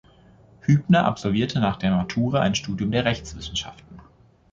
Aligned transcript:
Hübner 0.61 1.05
absolvierte 1.05 1.59
nach 1.59 1.75
der 1.77 1.95
Matura 1.95 2.39
ein 2.39 2.55
Studium 2.55 2.89
der 2.91 3.05
Rechtswissenschaften. 3.05 4.01